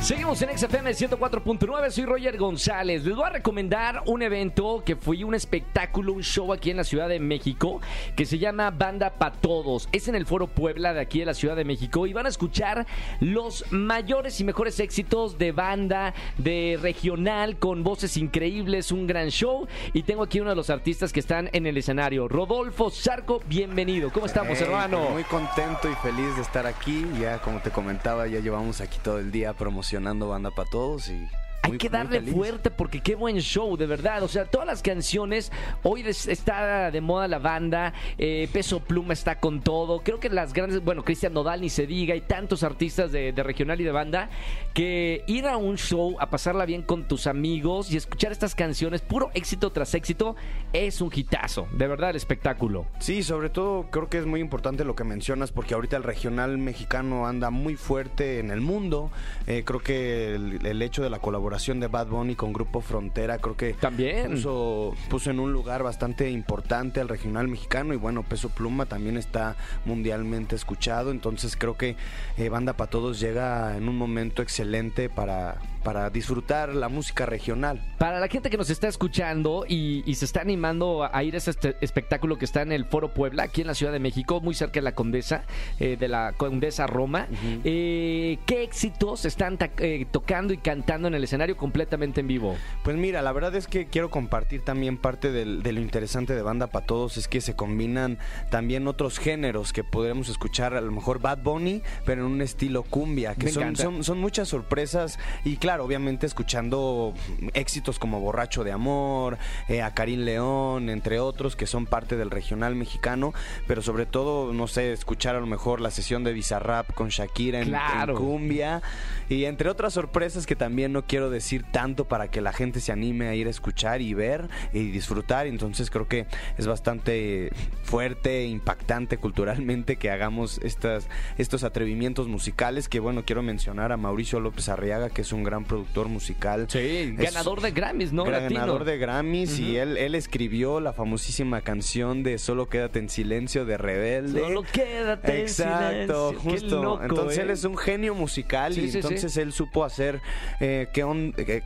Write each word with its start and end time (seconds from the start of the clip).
Seguimos 0.00 0.40
en 0.42 0.56
XFM 0.56 0.92
104.9, 0.92 1.90
soy 1.90 2.04
Roger 2.04 2.38
González. 2.38 3.04
Les 3.04 3.16
voy 3.16 3.26
a 3.26 3.30
recomendar 3.30 4.02
un 4.06 4.22
evento 4.22 4.82
que 4.86 4.94
fue 4.94 5.24
un 5.24 5.34
espectáculo, 5.34 6.12
un 6.12 6.22
show 6.22 6.52
aquí 6.52 6.70
en 6.70 6.76
la 6.76 6.84
Ciudad 6.84 7.08
de 7.08 7.18
México 7.18 7.80
que 8.14 8.24
se 8.24 8.38
llama 8.38 8.70
Banda 8.70 9.10
Pa' 9.10 9.32
Todos. 9.32 9.88
Es 9.90 10.06
en 10.06 10.14
el 10.14 10.24
Foro 10.24 10.46
Puebla 10.46 10.94
de 10.94 11.00
aquí 11.00 11.18
de 11.18 11.26
la 11.26 11.34
Ciudad 11.34 11.56
de 11.56 11.64
México 11.64 12.06
y 12.06 12.12
van 12.12 12.26
a 12.26 12.28
escuchar 12.28 12.86
los 13.18 13.64
mayores 13.72 14.40
y 14.40 14.44
mejores 14.44 14.78
éxitos 14.78 15.36
de 15.36 15.50
banda, 15.50 16.14
de 16.38 16.78
regional, 16.80 17.58
con 17.58 17.82
voces 17.82 18.16
increíbles, 18.16 18.92
un 18.92 19.08
gran 19.08 19.28
show. 19.30 19.66
Y 19.94 20.04
tengo 20.04 20.22
aquí 20.22 20.38
uno 20.40 20.50
de 20.50 20.56
los 20.56 20.70
artistas 20.70 21.12
que 21.12 21.20
están 21.20 21.50
en 21.52 21.66
el 21.66 21.76
escenario, 21.76 22.28
Rodolfo 22.28 22.90
Zarco, 22.90 23.42
bienvenido. 23.46 24.10
¿Cómo 24.12 24.26
estamos, 24.26 24.58
Hey, 24.58 24.64
hermano? 24.66 25.00
pues 25.00 25.12
Muy 25.12 25.24
contento 25.24 25.90
y 25.90 25.94
feliz 25.96 26.36
de 26.36 26.42
estar 26.42 26.66
aquí. 26.66 27.04
Ya, 27.20 27.42
como 27.42 27.60
te 27.60 27.70
comentaba, 27.70 28.28
ya 28.28 28.38
llevamos 28.38 28.80
aquí 28.80 28.98
todo 29.02 29.18
el 29.18 29.32
día 29.32 29.52
promocionando 29.52 29.87
Banda 29.96 30.50
para 30.50 30.68
Todos 30.68 31.08
y... 31.08 31.28
Hay 31.68 31.72
muy- 31.72 31.78
que 31.78 31.88
darle 31.88 32.22
fuerte 32.22 32.70
porque 32.70 33.00
qué 33.00 33.14
buen 33.14 33.38
show, 33.40 33.76
de 33.76 33.86
verdad. 33.86 34.22
O 34.22 34.28
sea, 34.28 34.44
todas 34.44 34.66
las 34.66 34.82
canciones, 34.82 35.52
hoy 35.82 36.02
está 36.06 36.90
de 36.90 37.00
moda 37.00 37.28
la 37.28 37.38
banda, 37.38 37.92
eh, 38.18 38.48
Peso 38.52 38.80
Pluma 38.80 39.12
está 39.12 39.38
con 39.40 39.60
todo. 39.60 40.00
Creo 40.00 40.20
que 40.20 40.28
las 40.28 40.52
grandes, 40.52 40.82
bueno, 40.84 41.04
Cristian 41.04 41.32
Nodal 41.32 41.60
ni 41.60 41.70
se 41.70 41.86
diga, 41.86 42.14
hay 42.14 42.20
tantos 42.22 42.62
artistas 42.62 43.12
de, 43.12 43.32
de 43.32 43.42
regional 43.42 43.80
y 43.80 43.84
de 43.84 43.92
banda 43.92 44.30
que 44.74 45.24
ir 45.26 45.46
a 45.46 45.56
un 45.56 45.76
show 45.76 46.16
a 46.20 46.30
pasarla 46.30 46.64
bien 46.66 46.82
con 46.82 47.06
tus 47.08 47.26
amigos 47.26 47.90
y 47.92 47.96
escuchar 47.96 48.32
estas 48.32 48.54
canciones, 48.54 49.00
puro 49.02 49.30
éxito 49.34 49.70
tras 49.70 49.94
éxito, 49.94 50.36
es 50.72 51.00
un 51.00 51.10
hitazo. 51.14 51.66
De 51.72 51.86
verdad, 51.86 52.10
el 52.10 52.16
espectáculo. 52.16 52.86
Sí, 53.00 53.22
sobre 53.22 53.50
todo 53.50 53.86
creo 53.90 54.08
que 54.08 54.18
es 54.18 54.26
muy 54.26 54.40
importante 54.40 54.84
lo 54.84 54.94
que 54.94 55.04
mencionas 55.04 55.52
porque 55.52 55.74
ahorita 55.74 55.96
el 55.96 56.02
regional 56.02 56.58
mexicano 56.58 57.26
anda 57.26 57.50
muy 57.50 57.76
fuerte 57.76 58.38
en 58.38 58.50
el 58.50 58.60
mundo. 58.60 59.10
Eh, 59.46 59.62
creo 59.64 59.80
que 59.80 60.34
el, 60.34 60.64
el 60.64 60.82
hecho 60.82 61.02
de 61.02 61.10
la 61.10 61.18
colaboración 61.18 61.57
de 61.58 61.88
Bad 61.88 62.06
Bunny 62.06 62.36
con 62.36 62.52
Grupo 62.52 62.80
Frontera 62.80 63.38
creo 63.38 63.56
que 63.56 63.74
También. 63.74 64.30
puso, 64.30 64.94
puso 65.10 65.30
en 65.30 65.40
un 65.40 65.52
lugar 65.52 65.82
bastante 65.82 66.30
importante 66.30 67.00
al 67.00 67.08
regional 67.08 67.48
mexicano 67.48 67.92
y 67.92 67.96
bueno, 67.96 68.22
Peso 68.22 68.48
Pluma 68.48 68.86
también 68.86 69.16
está 69.16 69.56
mundialmente 69.84 70.54
escuchado. 70.54 71.10
Entonces 71.10 71.56
creo 71.56 71.76
que 71.76 71.96
eh, 72.36 72.48
Banda 72.48 72.74
para 72.74 72.90
Todos 72.90 73.18
llega 73.18 73.76
en 73.76 73.88
un 73.88 73.96
momento 73.96 74.40
excelente 74.40 75.08
para, 75.08 75.56
para 75.88 76.10
disfrutar 76.10 76.74
la 76.74 76.90
música 76.90 77.24
regional. 77.24 77.80
Para 77.96 78.20
la 78.20 78.28
gente 78.28 78.50
que 78.50 78.58
nos 78.58 78.68
está 78.68 78.88
escuchando 78.88 79.64
y, 79.66 80.02
y 80.04 80.16
se 80.16 80.26
está 80.26 80.42
animando 80.42 81.02
a, 81.10 81.24
ir 81.24 81.34
a 81.34 81.38
ese 81.38 81.48
este 81.52 81.76
espectáculo 81.80 82.36
que 82.36 82.44
está 82.44 82.60
en 82.60 82.72
el 82.72 82.84
Foro 82.84 83.14
Puebla, 83.14 83.44
aquí 83.44 83.62
en 83.62 83.68
la 83.68 83.74
Ciudad 83.74 83.90
de 83.90 83.98
México, 83.98 84.42
muy 84.42 84.54
cerca 84.54 84.74
de 84.74 84.82
la 84.82 84.92
Condesa, 84.94 85.44
eh, 85.80 85.96
de 85.98 86.08
la 86.08 86.34
Condesa 86.36 86.86
Roma, 86.86 87.26
eh, 87.64 88.38
¿qué 88.44 88.64
éxitos 88.64 89.24
están 89.24 89.56
eh, 89.78 90.04
tocando 90.10 90.52
y 90.52 90.58
cantando 90.58 91.08
en 91.08 91.14
el 91.14 91.24
escenario 91.24 91.56
completamente 91.56 92.20
en 92.20 92.28
vivo? 92.28 92.54
Pues 92.84 92.98
mira, 92.98 93.22
la 93.22 93.32
verdad 93.32 93.54
es 93.54 93.66
que 93.66 93.86
quiero 93.86 94.10
compartir 94.10 94.60
también 94.62 94.98
parte 94.98 95.32
del- 95.32 95.62
de 95.62 95.72
lo 95.72 95.80
interesante 95.80 96.34
de 96.34 96.42
Banda 96.42 96.66
para 96.66 96.84
Todos, 96.84 97.16
es 97.16 97.28
que 97.28 97.40
se 97.40 97.56
combinan 97.56 98.18
también 98.50 98.88
otros 98.88 99.18
géneros 99.18 99.72
que 99.72 99.84
podremos 99.84 100.28
escuchar, 100.28 100.74
a 100.74 100.82
lo 100.82 100.92
mejor 100.92 101.18
Bad 101.20 101.38
Bunny, 101.42 101.80
pero 102.04 102.26
en 102.26 102.32
un 102.32 102.42
estilo 102.42 102.82
cumbia, 102.82 103.34
que 103.36 103.46
Me 103.46 103.52
son, 103.52 103.62
encanta. 103.62 103.82
son, 103.84 104.04
son 104.04 104.18
muchas 104.18 104.48
sorpresas 104.48 105.18
y 105.44 105.56
claro, 105.56 105.77
obviamente 105.80 106.26
escuchando 106.26 107.14
éxitos 107.54 107.98
como 107.98 108.20
Borracho 108.20 108.64
de 108.64 108.72
Amor, 108.72 109.38
eh, 109.68 109.82
a 109.82 109.94
Karim 109.94 110.20
León, 110.20 110.90
entre 110.90 111.20
otros, 111.20 111.56
que 111.56 111.66
son 111.66 111.86
parte 111.86 112.16
del 112.16 112.30
regional 112.30 112.74
mexicano, 112.74 113.32
pero 113.66 113.82
sobre 113.82 114.06
todo, 114.06 114.52
no 114.52 114.66
sé, 114.66 114.92
escuchar 114.92 115.36
a 115.36 115.40
lo 115.40 115.46
mejor 115.46 115.80
la 115.80 115.90
sesión 115.90 116.24
de 116.24 116.32
Bizarrap 116.32 116.92
con 116.94 117.08
Shakira 117.08 117.60
en, 117.60 117.68
Claro. 117.68 118.14
en 118.14 118.18
cumbia 118.18 118.82
y 119.28 119.44
entre 119.44 119.68
otras 119.68 119.92
sorpresas 119.94 120.46
que 120.46 120.56
también 120.56 120.92
no 120.92 121.02
quiero 121.06 121.30
decir 121.30 121.64
tanto 121.70 122.06
para 122.06 122.28
que 122.30 122.40
la 122.40 122.52
gente 122.52 122.80
se 122.80 122.92
anime 122.92 123.28
a 123.28 123.34
ir 123.34 123.46
a 123.46 123.50
escuchar 123.50 124.00
y 124.00 124.14
ver 124.14 124.48
y 124.72 124.90
disfrutar. 124.90 125.46
Entonces 125.46 125.90
creo 125.90 126.08
que 126.08 126.26
es 126.56 126.66
bastante 126.66 127.50
fuerte, 127.82 128.46
impactante 128.46 129.18
culturalmente 129.18 129.96
que 129.96 130.10
hagamos 130.10 130.58
estas, 130.62 131.08
estos 131.36 131.64
atrevimientos 131.64 132.28
musicales 132.28 132.88
que 132.88 133.00
bueno, 133.00 133.24
quiero 133.24 133.42
mencionar 133.42 133.92
a 133.92 133.96
Mauricio 133.96 134.40
López 134.40 134.68
Arriaga, 134.68 135.10
que 135.10 135.22
es 135.22 135.32
un 135.32 135.44
gran 135.44 135.57
productor 135.64 136.08
musical. 136.08 136.66
Sí, 136.68 137.14
Es- 137.18 137.32
ganador 137.34 137.60
de 137.60 137.70
Grammys, 137.70 138.12
¿no? 138.12 138.24
Gran 138.24 138.48
ganador 138.48 138.84
de 138.84 138.98
Grammys 138.98 139.58
y 139.58 139.76
él, 139.76 139.96
él 139.96 140.14
escribió 140.14 140.80
la 140.80 140.92
famosísima 140.92 141.60
canción 141.60 142.22
de 142.22 142.38
Solo 142.38 142.68
quédate 142.68 142.98
en 142.98 143.08
silencio 143.08 143.64
de 143.64 143.78
Rebelde. 143.78 144.40
Solo 144.40 144.62
quédate 144.62 145.34
en 145.36 145.40
Exacto, 145.42 146.30
silencio. 146.30 146.30
Qué 146.30 146.50
justo. 146.60 146.82
loco, 146.82 147.02
entonces 147.02 147.38
¿eh? 147.38 147.42
él 147.42 147.50
es 147.50 147.64
un 147.64 147.76
genio 147.76 148.14
musical 148.14 148.74
Sí, 148.74 148.80
y 148.80 148.84
sí, 148.86 148.90
sí. 148.92 148.96
entonces 148.98 149.36
él 149.36 149.52
supo 149.52 149.84
hacer 149.84 150.20
eh, 150.60 150.88
que 150.92 151.04
on- 151.04 151.34
eh, 151.36 151.62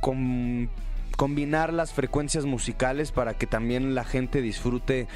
com- 0.00 0.68
combinar 1.22 1.72
las 1.72 1.92
frecuencias 1.92 2.46
musicales 2.46 3.12
para 3.12 3.34
que 3.34 3.46
también 3.46 3.94
la 3.94 4.02
gente 4.02 4.42
disfrute 4.42 5.06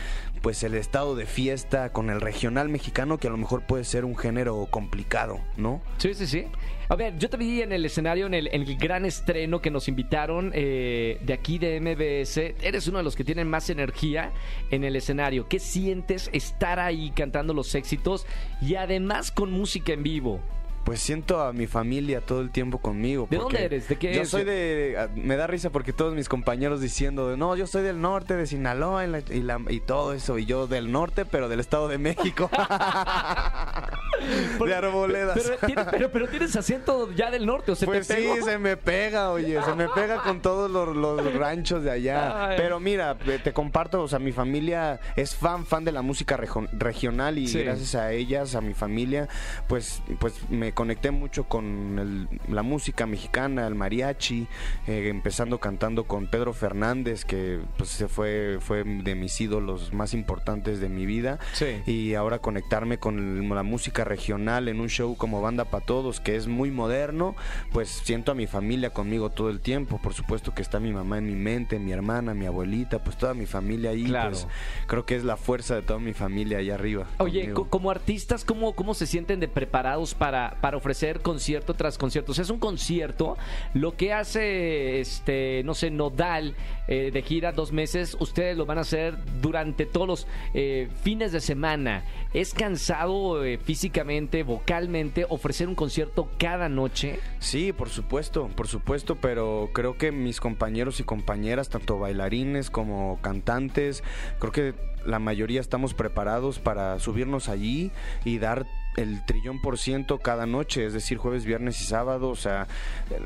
pues 0.40 0.62
el 0.62 0.74
estado 0.74 1.16
de 1.16 1.26
fiesta 1.26 1.92
con 1.92 2.10
el 2.10 2.20
regional 2.20 2.68
mexicano 2.68 3.18
que 3.18 3.26
a 3.26 3.30
lo 3.32 3.36
mejor 3.36 3.66
puede 3.66 3.82
ser 3.82 4.04
un 4.04 4.16
género 4.16 4.68
complicado, 4.70 5.40
¿no? 5.56 5.82
Sí, 5.98 6.14
sí, 6.14 6.28
sí. 6.28 6.44
A 6.88 6.94
ver, 6.94 7.18
yo 7.18 7.28
te 7.28 7.36
vi 7.36 7.60
en 7.60 7.72
el 7.72 7.84
escenario, 7.84 8.26
en 8.26 8.34
el, 8.34 8.76
gran 8.76 9.04
estreno 9.04 9.60
que 9.60 9.72
nos 9.72 9.88
invitaron 9.88 10.52
eh, 10.54 11.18
de 11.22 11.32
aquí 11.32 11.58
de 11.58 11.80
MBS. 11.80 12.54
Eres 12.64 12.86
uno 12.86 12.98
de 12.98 13.02
los 13.02 13.16
que 13.16 13.24
tienen 13.24 13.50
más 13.50 13.68
energía 13.68 14.30
en 14.70 14.84
el 14.84 14.94
escenario. 14.94 15.48
¿Qué 15.48 15.58
sientes 15.58 16.30
estar 16.32 16.78
ahí 16.78 17.10
cantando 17.16 17.52
los 17.52 17.74
éxitos 17.74 18.28
y 18.62 18.76
además 18.76 19.32
con 19.32 19.50
música 19.50 19.92
en 19.92 20.04
vivo? 20.04 20.40
Pues 20.86 21.00
siento 21.02 21.42
a 21.42 21.52
mi 21.52 21.66
familia 21.66 22.20
todo 22.20 22.40
el 22.40 22.50
tiempo 22.50 22.78
conmigo. 22.78 23.26
¿De 23.28 23.38
dónde 23.38 23.64
eres? 23.64 23.88
¿De 23.88 23.96
qué 23.96 24.14
Yo 24.14 24.24
soy 24.24 24.44
de... 24.44 24.94
ah, 24.96 25.08
Me 25.16 25.34
da 25.36 25.48
risa 25.48 25.68
porque 25.70 25.92
todos 25.92 26.14
mis 26.14 26.28
compañeros 26.28 26.80
diciendo, 26.80 27.36
no, 27.36 27.56
yo 27.56 27.66
soy 27.66 27.82
del 27.82 28.00
norte, 28.00 28.36
de 28.36 28.46
Sinaloa 28.46 29.04
y, 29.04 29.08
la- 29.10 29.18
y 29.28 29.42
la- 29.42 29.60
y 29.68 29.80
todo 29.80 30.12
eso. 30.12 30.38
Y 30.38 30.46
yo 30.46 30.68
del 30.68 30.92
norte, 30.92 31.24
pero 31.24 31.48
del 31.48 31.58
Estado 31.58 31.88
de 31.88 31.98
México. 31.98 32.48
de 34.64 34.74
Arboledas. 34.74 35.38
Pero, 35.60 35.86
pero, 35.90 36.10
pero 36.10 36.28
tienes 36.28 36.54
acento 36.56 37.12
ya 37.12 37.30
del 37.30 37.46
norte, 37.46 37.72
o 37.72 37.74
se 37.76 37.86
Pues 37.86 38.06
te 38.08 38.16
sí, 38.16 38.28
se 38.44 38.58
me 38.58 38.76
pega, 38.76 39.30
oye, 39.30 39.60
se 39.62 39.74
me 39.74 39.88
pega 39.88 40.22
con 40.22 40.40
todos 40.40 40.70
los, 40.70 40.94
los 40.96 41.34
ranchos 41.34 41.82
de 41.82 41.90
allá. 41.90 42.48
Ay. 42.50 42.56
Pero 42.56 42.80
mira, 42.80 43.16
te 43.16 43.52
comparto, 43.52 44.02
o 44.02 44.08
sea, 44.08 44.18
mi 44.18 44.32
familia 44.32 45.00
es 45.16 45.34
fan, 45.34 45.64
fan 45.66 45.84
de 45.84 45.92
la 45.92 46.02
música 46.02 46.36
regional 46.72 47.38
y 47.38 47.46
Sí. 47.48 47.62
gracias 47.62 47.94
a 47.94 48.12
ellas, 48.12 48.54
a 48.54 48.60
mi 48.60 48.74
familia, 48.74 49.28
pues, 49.68 50.02
pues 50.18 50.34
me 50.50 50.72
conecté 50.72 51.10
mucho 51.10 51.44
con 51.44 51.98
el- 51.98 52.28
la 52.52 52.62
música 52.62 53.06
mexicana, 53.06 53.66
el 53.66 53.74
mariachi, 53.74 54.46
eh, 54.86 55.08
empezando 55.08 55.58
cantando 55.58 56.04
con 56.04 56.26
Pedro 56.26 56.52
Fernández, 56.52 57.24
que 57.24 57.60
pues 57.76 57.90
se 57.90 58.08
fue, 58.08 58.58
fue 58.60 58.84
de 58.84 59.14
mis 59.14 59.40
ídolos 59.40 59.92
más 59.92 60.14
importantes 60.14 60.80
de 60.80 60.88
mi 60.88 61.06
vida 61.06 61.38
Sí. 61.52 61.82
y 61.86 62.14
ahora 62.14 62.38
conectarme 62.38 62.98
con 62.98 63.48
la 63.54 63.62
música 63.62 64.04
regional 64.06 64.68
en 64.68 64.80
un 64.80 64.88
show 64.88 65.16
como 65.16 65.42
Banda 65.42 65.66
para 65.66 65.84
Todos, 65.84 66.20
que 66.20 66.36
es 66.36 66.46
muy 66.46 66.70
moderno, 66.70 67.36
pues 67.72 67.88
siento 67.88 68.32
a 68.32 68.34
mi 68.34 68.46
familia 68.46 68.90
conmigo 68.90 69.30
todo 69.30 69.50
el 69.50 69.60
tiempo. 69.60 70.00
Por 70.02 70.14
supuesto 70.14 70.54
que 70.54 70.62
está 70.62 70.80
mi 70.80 70.92
mamá 70.92 71.18
en 71.18 71.26
mi 71.26 71.34
mente, 71.34 71.78
mi 71.78 71.92
hermana, 71.92 72.34
mi 72.34 72.46
abuelita, 72.46 73.02
pues 73.02 73.16
toda 73.16 73.34
mi 73.34 73.46
familia 73.46 73.90
ahí. 73.90 74.04
Claro. 74.04 74.30
Pues, 74.30 74.46
creo 74.86 75.04
que 75.04 75.16
es 75.16 75.24
la 75.24 75.36
fuerza 75.36 75.74
de 75.74 75.82
toda 75.82 75.98
mi 75.98 76.12
familia 76.12 76.58
allá 76.58 76.74
arriba. 76.74 77.06
Oye, 77.18 77.40
conmigo. 77.40 77.68
como 77.68 77.90
artistas, 77.90 78.44
¿cómo, 78.44 78.74
¿cómo 78.74 78.94
se 78.94 79.06
sienten 79.06 79.40
de 79.40 79.48
preparados 79.48 80.14
para, 80.14 80.56
para 80.60 80.76
ofrecer 80.76 81.20
concierto 81.20 81.74
tras 81.74 81.98
concierto? 81.98 82.32
O 82.32 82.34
sea, 82.34 82.42
es 82.42 82.50
un 82.50 82.58
concierto, 82.58 83.36
lo 83.74 83.96
que 83.96 84.12
hace, 84.12 85.00
este, 85.00 85.62
no 85.64 85.74
sé, 85.74 85.90
Nodal 85.90 86.54
eh, 86.88 87.10
de 87.12 87.22
gira 87.22 87.52
dos 87.52 87.72
meses, 87.72 88.16
ustedes 88.20 88.56
lo 88.56 88.66
van 88.66 88.78
a 88.78 88.82
hacer 88.82 89.16
durante 89.40 89.86
todos 89.86 90.06
los 90.06 90.26
eh, 90.54 90.88
fines 91.02 91.32
de 91.32 91.40
semana. 91.40 92.04
¿Es 92.32 92.54
cansado 92.54 93.44
eh, 93.44 93.58
físicamente, 93.58 93.95
vocalmente, 94.44 95.26
ofrecer 95.28 95.68
un 95.68 95.74
concierto 95.74 96.28
cada 96.38 96.68
noche? 96.68 97.18
Sí, 97.38 97.72
por 97.72 97.88
supuesto, 97.88 98.48
por 98.54 98.68
supuesto, 98.68 99.16
pero 99.16 99.70
creo 99.72 99.96
que 99.96 100.12
mis 100.12 100.40
compañeros 100.40 101.00
y 101.00 101.04
compañeras, 101.04 101.70
tanto 101.70 101.98
bailarines 101.98 102.70
como 102.70 103.18
cantantes, 103.22 104.02
creo 104.38 104.52
que 104.52 104.74
la 105.06 105.18
mayoría 105.18 105.60
estamos 105.60 105.94
preparados 105.94 106.58
para 106.58 106.98
subirnos 106.98 107.48
allí 107.48 107.90
y 108.24 108.38
dar 108.38 108.66
el 108.96 109.24
trillón 109.24 109.60
por 109.60 109.78
ciento 109.78 110.18
cada 110.18 110.46
noche, 110.46 110.84
es 110.84 110.92
decir, 110.92 111.16
jueves, 111.16 111.44
viernes 111.44 111.80
y 111.80 111.84
sábado, 111.84 112.28
o 112.28 112.36
sea, 112.36 112.66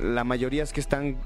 la 0.00 0.24
mayoría 0.24 0.62
es 0.62 0.72
que 0.72 0.80
están 0.80 1.16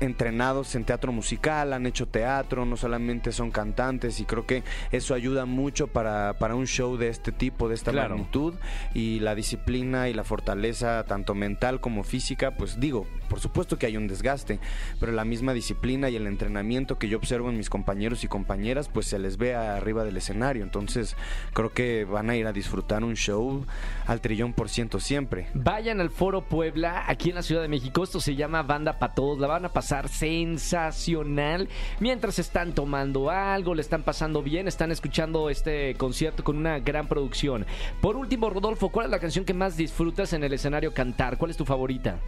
entrenados 0.00 0.74
en 0.74 0.84
teatro 0.84 1.12
musical, 1.12 1.72
han 1.72 1.86
hecho 1.86 2.06
teatro, 2.06 2.64
no 2.64 2.76
solamente 2.76 3.32
son 3.32 3.50
cantantes 3.50 4.20
y 4.20 4.24
creo 4.24 4.46
que 4.46 4.62
eso 4.92 5.14
ayuda 5.14 5.44
mucho 5.44 5.88
para, 5.88 6.34
para 6.38 6.54
un 6.54 6.66
show 6.66 6.96
de 6.96 7.08
este 7.08 7.32
tipo, 7.32 7.68
de 7.68 7.74
esta 7.74 7.90
Claro. 7.92 8.10
magnitud 8.16 8.54
y 8.94 9.20
la 9.20 9.34
disciplina 9.34 10.08
y 10.08 10.14
la 10.14 10.24
fortaleza 10.24 11.04
tanto 11.04 11.34
mental 11.34 11.80
como 11.80 12.04
física, 12.04 12.52
pues 12.56 12.78
digo, 12.78 13.06
por 13.28 13.40
supuesto 13.40 13.78
que 13.78 13.86
hay 13.86 13.96
un 13.96 14.06
desgaste, 14.08 14.60
pero 15.00 15.12
la 15.12 15.24
misma 15.24 15.52
disciplina 15.52 16.10
y 16.10 16.16
el 16.16 16.26
entrenamiento 16.26 16.98
que 16.98 17.08
yo 17.08 17.18
observo 17.18 17.48
en 17.50 17.56
mis 17.56 17.70
compañeros 17.70 18.24
y 18.24 18.28
compañeras, 18.28 18.88
pues 18.88 19.06
se 19.06 19.18
les 19.18 19.36
ve 19.36 19.54
arriba 19.54 20.04
del 20.04 20.16
escenario, 20.16 20.62
entonces 20.62 21.16
creo 21.54 21.72
que 21.72 22.04
van 22.04 22.30
a 22.30 22.36
ir 22.36 22.46
a 22.46 22.52
disfrutar 22.52 23.02
un 23.04 23.14
show 23.16 23.64
al 24.06 24.20
trillón 24.20 24.52
por 24.52 24.68
ciento 24.68 25.00
siempre. 25.00 25.48
Vayan 25.54 26.00
al 26.00 26.10
Foro 26.10 26.42
Puebla, 26.42 27.04
aquí 27.06 27.30
en 27.30 27.34
la 27.36 27.42
Ciudad 27.42 27.62
de 27.62 27.68
México. 27.68 28.04
Esto 28.04 28.20
se 28.20 28.34
llama 28.36 28.62
Banda 28.62 28.98
para 28.98 29.14
Todos. 29.14 29.38
La 29.38 29.46
van 29.46 29.64
a 29.64 29.68
pasar 29.70 29.87
sensacional. 30.08 31.68
Mientras 32.00 32.38
están 32.38 32.74
tomando 32.74 33.30
algo, 33.30 33.74
le 33.74 33.82
están 33.82 34.02
pasando 34.02 34.42
bien, 34.42 34.68
están 34.68 34.90
escuchando 34.90 35.50
este 35.50 35.94
concierto 35.94 36.44
con 36.44 36.56
una 36.56 36.78
gran 36.78 37.08
producción. 37.08 37.66
Por 38.00 38.16
último, 38.16 38.50
Rodolfo, 38.50 38.90
¿cuál 38.90 39.06
es 39.06 39.12
la 39.12 39.18
canción 39.18 39.44
que 39.44 39.54
más 39.54 39.76
disfrutas 39.76 40.32
en 40.32 40.44
el 40.44 40.52
escenario 40.52 40.92
cantar? 40.92 41.38
¿Cuál 41.38 41.50
es 41.50 41.56
tu 41.56 41.64
favorita? 41.64 42.18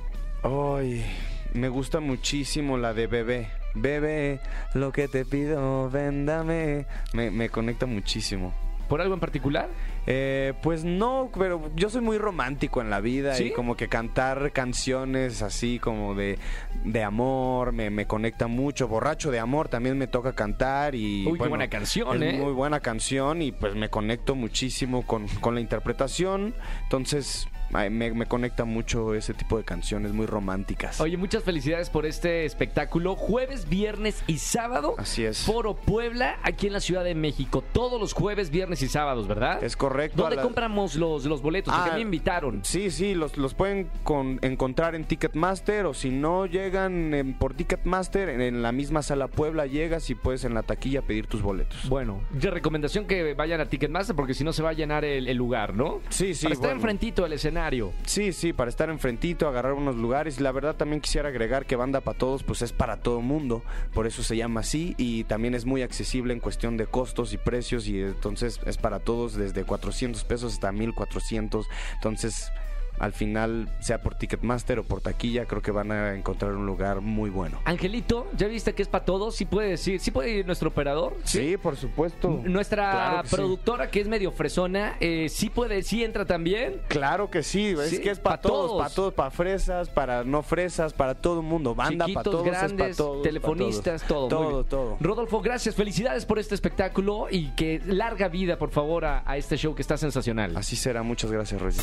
Ay, 0.43 1.05
me 1.53 1.69
gusta 1.69 2.01
muchísimo 2.01 2.79
la 2.79 2.95
de 2.95 3.07
Bebé. 3.07 3.49
Bebé, 3.75 4.41
lo 4.75 4.91
que 4.91 5.07
te 5.07 5.25
pido, 5.25 5.91
véndame. 5.91 6.87
Me, 7.13 7.31
me 7.31 7.49
conecta 7.51 7.87
muchísimo. 7.87 8.53
¿Por 8.89 9.01
algo 9.01 9.15
en 9.15 9.21
particular? 9.21 9.69
Eh, 10.13 10.55
pues 10.63 10.85
no, 10.85 11.31
pero 11.39 11.71
yo 11.77 11.89
soy 11.89 12.01
muy 12.01 12.19
romántico 12.19 12.81
en 12.81 12.91
la 12.91 13.01
vida 13.01 13.35
¿Sí? 13.35 13.45
y 13.45 13.51
como 13.53 13.77
que 13.77 13.89
cantar 13.89 14.51
canciones 14.53 15.41
así 15.43 15.79
como 15.79 16.17
de, 16.17 16.37
de 16.85 17.05
amor 17.05 17.73
me, 17.73 17.91
me 17.91 18.07
conecta 18.07 18.49
mucho. 18.49 18.89
Borracho 18.89 19.31
de 19.31 19.39
amor 19.39 19.69
también 19.69 19.97
me 19.97 20.09
toca 20.09 20.33
cantar 20.33 20.95
y... 20.97 21.27
Uy, 21.27 21.39
qué 21.39 21.49
buena 21.49 21.69
canción, 21.69 22.23
es 22.23 22.35
¿eh? 22.35 22.39
Muy 22.39 22.53
buena 22.53 22.81
canción 22.81 23.41
y 23.41 23.53
pues 23.53 23.77
me 23.77 23.89
conecto 23.89 24.35
muchísimo 24.35 25.07
con, 25.07 25.29
con 25.41 25.55
la 25.55 25.61
interpretación. 25.61 26.55
Entonces 26.83 27.47
me, 27.71 27.89
me 27.89 28.27
conecta 28.27 28.65
mucho 28.65 29.15
ese 29.15 29.33
tipo 29.33 29.57
de 29.57 29.65
canciones 29.65 30.13
muy 30.13 30.27
románticas. 30.27 31.01
Oye, 31.01 31.17
muchas 31.17 31.45
felicidades 31.45 31.89
por 31.89 32.05
este 32.05 32.45
espectáculo. 32.45 33.15
Jueves, 33.15 33.69
viernes 33.69 34.25
y 34.27 34.39
sábado. 34.39 34.97
Así 34.99 35.25
es. 35.25 35.45
Foro 35.45 35.77
Puebla, 35.77 36.39
aquí 36.43 36.67
en 36.67 36.73
la 36.73 36.81
Ciudad 36.81 37.05
de 37.05 37.15
México. 37.15 37.63
Todos 37.73 38.01
los 38.01 38.13
jueves, 38.13 38.51
viernes 38.51 38.83
y 38.83 38.89
sábados, 38.89 39.29
¿verdad? 39.29 39.63
Es 39.63 39.77
correcto. 39.77 40.00
¿Dónde 40.09 40.35
a 40.35 40.37
la- 40.37 40.43
compramos 40.43 40.95
los, 40.97 41.25
los 41.27 41.43
boletos? 41.43 41.75
Porque 41.75 41.91
Ah, 41.91 41.95
me 41.95 42.01
invitaron. 42.01 42.61
Sí, 42.65 42.91
sí, 42.91 43.15
los, 43.15 43.37
los 43.37 43.55
pueden 43.55 43.91
con- 44.05 44.39
encontrar 44.43 44.95
en 44.95 45.05
Ticketmaster 45.05 45.87
o 45.87 45.95
si 45.95 46.11
no 46.11 46.47
llegan 46.47 47.13
en- 47.15 47.35
por 47.35 47.55
Ticketmaster, 47.55 48.29
en, 48.31 48.41
en 48.41 48.63
la 48.63 48.73
misma 48.73 49.03
sala 49.03 49.29
Puebla 49.29 49.67
llegas 49.67 50.09
y 50.11 50.15
puedes 50.15 50.45
en 50.45 50.55
la 50.55 50.63
taquilla 50.63 51.03
pedir 51.03 51.27
tus 51.27 51.43
boletos. 51.43 51.89
Bueno, 51.89 52.23
de 52.31 52.51
recomendación 52.51 53.07
que 53.07 53.35
vayan 53.35 53.61
a 53.61 53.67
Ticketmaster 53.67 54.17
porque 54.17 54.35
si 54.35 54.45
no 54.45 54.53
se 54.53 54.63
va 54.63 54.71
a 54.71 54.73
llenar 54.73 55.05
el, 55.05 55.29
el 55.29 55.37
lugar, 55.37 55.75
¿no? 55.75 56.01
Sí, 56.09 56.35
sí, 56.35 56.45
Para 56.45 56.55
estar 56.55 56.69
bueno. 56.71 56.79
enfrentito 56.81 57.23
del 57.23 57.33
escenario. 57.35 57.93
Sí, 58.07 58.33
sí, 58.33 58.53
para 58.53 58.71
estar 58.71 58.89
enfrentito, 58.91 59.49
agarrar 59.49 59.73
unos 59.75 59.97
lugares. 59.97 60.41
La 60.41 60.53
verdad 60.53 60.77
también 60.77 61.01
quisiera 61.01 61.29
agregar 61.29 61.67
que 61.67 61.77
Banda 61.77 62.01
para 62.01 62.19
Todos 62.19 62.43
pues 62.43 62.63
es 62.63 62.73
para 62.73 62.99
todo 62.99 63.21
mundo, 63.21 63.63
por 63.95 64.07
eso 64.07 64.23
se 64.23 64.37
llama 64.37 64.61
así 64.61 64.95
y 64.99 65.25
también 65.25 65.55
es 65.55 65.65
muy 65.65 65.83
accesible 65.83 66.33
en 66.35 66.41
cuestión 66.41 66.77
de 66.77 66.87
costos 66.87 67.33
y 67.33 67.39
precios 67.39 67.87
y 67.89 68.01
entonces 68.01 68.61
es 68.67 68.77
para 68.79 68.99
todos 69.01 69.35
desde 69.35 69.65
400 69.81 70.25
pesos 70.25 70.55
hasta 70.55 70.71
1400. 70.73 71.67
Entonces, 71.95 72.53
al 72.99 73.13
final, 73.13 73.69
sea 73.81 74.03
por 74.03 74.15
Ticketmaster 74.15 74.79
o 74.81 74.85
por 74.85 75.01
taquilla, 75.01 75.47
creo 75.47 75.63
que 75.63 75.71
van 75.71 75.93
a 75.93 76.15
encontrar 76.15 76.53
un 76.53 76.67
lugar 76.67 77.01
muy 77.01 77.31
bueno. 77.31 77.59
Angelito, 77.65 78.27
¿ya 78.37 78.47
viste 78.49 78.75
que 78.75 78.83
es 78.83 78.89
para 78.89 79.05
todos? 79.05 79.37
¿Sí 79.37 79.45
puede 79.45 79.71
decir? 79.71 80.01
¿Sí 80.01 80.11
puede 80.11 80.31
ir 80.31 80.47
nuestro 80.47 80.69
operador? 80.71 81.17
Sí, 81.25 81.57
por 81.57 81.77
supuesto. 81.77 82.29
Nuestra 82.45 82.91
Claro 82.91 83.23
que 83.23 83.29
sí. 83.29 83.37
productora, 83.37 83.91
que 83.91 84.01
es 84.01 84.09
medio 84.09 84.33
fresona, 84.33 84.97
eh, 85.01 85.29
¿sí 85.29 85.51
puede, 85.51 85.83
sí 85.83 86.05
entra 86.05 86.25
también? 86.25 86.81
Claro 86.89 87.31
que 87.31 87.43
sí, 87.43 87.69
es 87.69 87.91
Sí, 87.91 88.01
que 88.01 88.11
es 88.11 88.19
para 88.19 88.37
pa' 88.37 88.43
todos, 88.43 88.67
todos. 88.71 88.83
para 88.83 88.95
todos, 88.95 89.15
para 89.15 89.31
fresas, 89.31 89.89
para 89.89 90.25
no 90.25 90.43
fresas, 90.43 90.93
para 90.93 91.15
todo 91.15 91.41
el 91.41 91.47
mundo, 91.47 91.75
banda 91.75 92.07
para 92.09 92.23
todos, 92.25 92.43
pa' 92.43 92.51
grandes, 92.51 92.97
todos, 92.97 93.23
telefonistas, 93.23 94.03
todo. 94.07 94.29
todos. 94.29 94.51
Todo, 94.51 94.65
todo. 94.65 94.97
Rodolfo, 95.01 95.41
gracias, 95.41 95.75
felicidades 95.75 96.27
por 96.27 96.39
este 96.39 96.55
espectáculo 96.55 97.27
y 97.31 97.51
que 97.53 97.81
larga 97.87 98.29
vida, 98.29 98.59
por 98.59 98.71
favor, 98.71 99.05
a, 99.05 99.23
a 99.27 99.37
este 99.37 99.57
show 99.57 99.75
que 99.75 99.83
está 99.83 99.97
sensacional. 99.97 100.57
Así 100.57 100.77
será, 100.77 101.03
muchas 101.03 101.31
gracias, 101.31 101.61
Reyes. 101.61 101.83